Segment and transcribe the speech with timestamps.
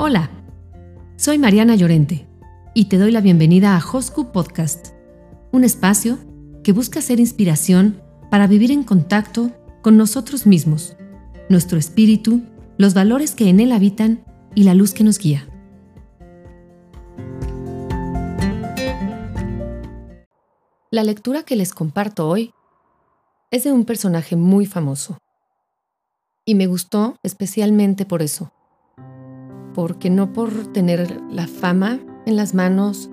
[0.00, 0.30] Hola,
[1.16, 2.28] soy Mariana Llorente
[2.72, 4.90] y te doy la bienvenida a Hosku Podcast,
[5.50, 6.20] un espacio
[6.62, 8.00] que busca ser inspiración
[8.30, 9.50] para vivir en contacto
[9.82, 10.96] con nosotros mismos,
[11.48, 12.42] nuestro espíritu,
[12.76, 14.24] los valores que en él habitan
[14.54, 15.48] y la luz que nos guía.
[20.92, 22.54] La lectura que les comparto hoy
[23.50, 25.18] es de un personaje muy famoso.
[26.44, 28.52] Y me gustó especialmente por eso.
[29.78, 33.12] Porque no por tener la fama en las manos,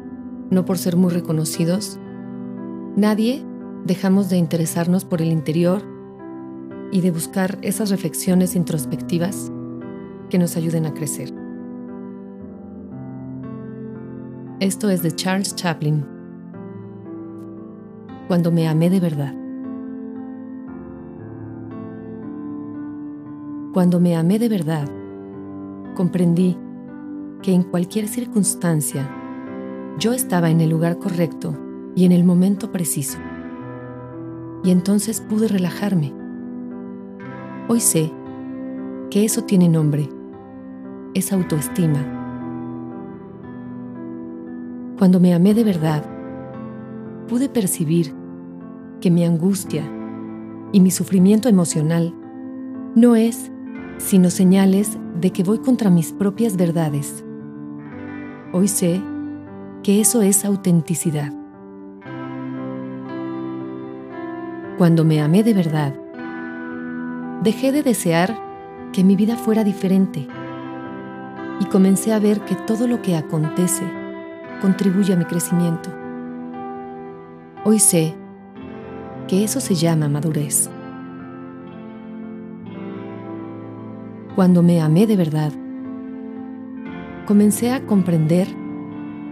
[0.49, 1.99] no por ser muy reconocidos,
[2.95, 3.45] nadie
[3.85, 5.83] dejamos de interesarnos por el interior
[6.91, 9.51] y de buscar esas reflexiones introspectivas
[10.31, 11.31] que nos ayuden a crecer.
[14.59, 16.03] Esto es de Charles Chaplin.
[18.27, 19.35] Cuando me amé de verdad.
[23.71, 25.04] Cuando me amé de verdad,
[25.95, 26.55] comprendí
[27.41, 29.09] que en cualquier circunstancia
[29.97, 31.57] yo estaba en el lugar correcto
[31.95, 33.17] y en el momento preciso.
[34.63, 36.13] Y entonces pude relajarme.
[37.67, 38.11] Hoy sé
[39.09, 40.09] que eso tiene nombre,
[41.13, 42.11] es autoestima.
[44.97, 46.03] Cuando me amé de verdad,
[47.27, 48.13] pude percibir
[49.01, 49.83] que mi angustia
[50.71, 52.13] y mi sufrimiento emocional
[52.95, 53.51] no es
[53.97, 57.23] sino señales de que voy contra mis propias verdades.
[58.53, 59.01] Hoy sé
[59.83, 61.31] que eso es autenticidad.
[64.77, 65.93] Cuando me amé de verdad,
[67.41, 68.35] dejé de desear
[68.91, 70.27] que mi vida fuera diferente
[71.59, 73.83] y comencé a ver que todo lo que acontece
[74.61, 75.89] contribuye a mi crecimiento.
[77.63, 78.15] Hoy sé
[79.27, 80.69] que eso se llama madurez.
[84.35, 85.53] Cuando me amé de verdad.
[87.25, 88.47] Comencé a comprender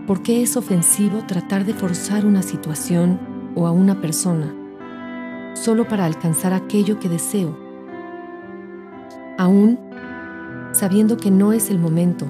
[0.08, 3.20] por qué es ofensivo tratar de forzar una situación
[3.56, 4.54] o a una persona
[5.54, 7.56] solo para alcanzar aquello que deseo,
[9.38, 9.78] aún
[10.72, 12.26] sabiendo que no es el momento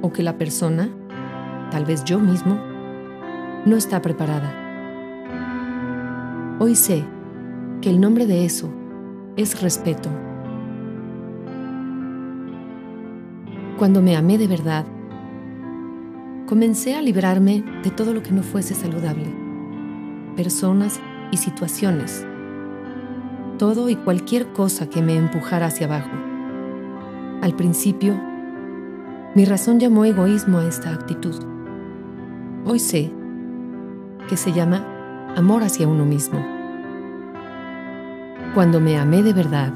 [0.00, 0.88] o que la persona,
[1.70, 2.58] tal vez yo mismo,
[3.66, 4.54] no está preparada.
[6.58, 7.04] Hoy sé
[7.82, 8.70] que el nombre de eso
[9.36, 10.08] es respeto.
[13.78, 14.86] Cuando me amé de verdad,
[16.46, 19.26] comencé a librarme de todo lo que no fuese saludable,
[20.34, 20.98] personas
[21.30, 22.26] y situaciones,
[23.58, 26.08] todo y cualquier cosa que me empujara hacia abajo.
[27.42, 28.18] Al principio,
[29.34, 31.34] mi razón llamó egoísmo a esta actitud.
[32.64, 33.12] Hoy sé
[34.26, 34.86] que se llama
[35.36, 36.42] amor hacia uno mismo.
[38.54, 39.70] Cuando me amé de verdad,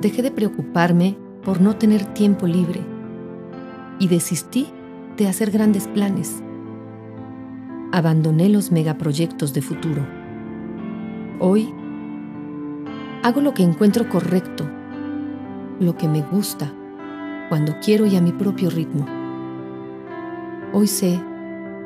[0.00, 2.80] dejé de preocuparme por no tener tiempo libre
[3.98, 4.68] y desistí
[5.16, 6.42] de hacer grandes planes.
[7.92, 10.06] Abandoné los megaproyectos de futuro.
[11.40, 11.72] Hoy
[13.22, 14.64] hago lo que encuentro correcto,
[15.80, 16.72] lo que me gusta,
[17.48, 19.06] cuando quiero y a mi propio ritmo.
[20.72, 21.20] Hoy sé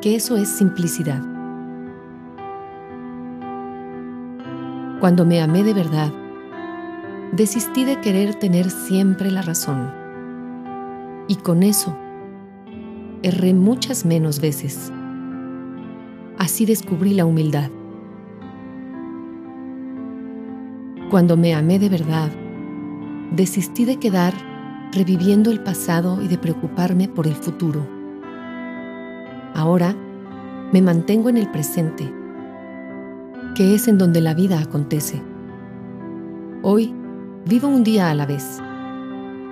[0.01, 1.23] que eso es simplicidad.
[5.01, 6.13] Cuando me amé de verdad,
[7.33, 9.91] desistí de querer tener siempre la razón.
[11.29, 11.97] Y con eso,
[13.23, 14.93] erré muchas menos veces.
[16.39, 17.71] Así descubrí la humildad.
[21.11, 22.31] Cuando me amé de verdad,
[23.33, 24.35] desistí de quedar
[24.93, 27.87] reviviendo el pasado y de preocuparme por el futuro.
[29.55, 29.95] Ahora
[30.73, 32.13] me mantengo en el presente,
[33.55, 35.23] que es en donde la vida acontece.
[36.63, 36.93] Hoy
[37.49, 38.61] Vivo un día a la vez.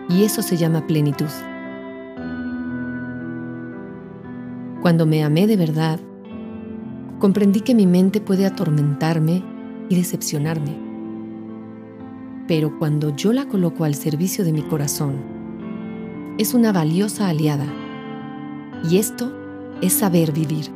[0.09, 1.31] Y eso se llama plenitud.
[4.83, 6.01] Cuando me amé de verdad,
[7.21, 9.45] comprendí que mi mente puede atormentarme
[9.89, 10.77] y decepcionarme.
[12.49, 15.15] Pero cuando yo la coloco al servicio de mi corazón,
[16.37, 17.67] es una valiosa aliada.
[18.91, 19.33] Y esto
[19.83, 20.69] es saber vivir.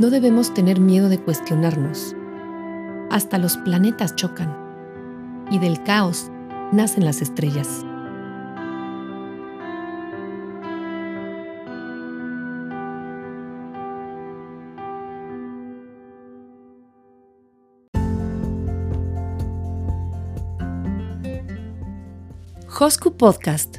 [0.00, 2.16] No debemos tener miedo de cuestionarnos
[3.10, 4.54] hasta los planetas chocan
[5.50, 6.30] y del caos
[6.72, 7.84] nacen las estrellas.
[22.80, 23.78] Hosku Podcast,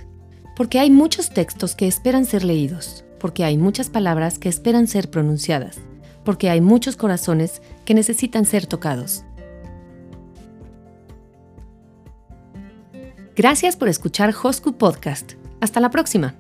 [0.56, 5.12] porque hay muchos textos que esperan ser leídos, porque hay muchas palabras que esperan ser
[5.12, 5.80] pronunciadas
[6.26, 9.24] porque hay muchos corazones que necesitan ser tocados.
[13.36, 15.34] Gracias por escuchar Hosku Podcast.
[15.62, 16.36] Hasta la próxima.